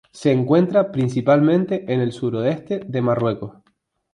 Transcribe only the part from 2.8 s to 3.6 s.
de Marruecos.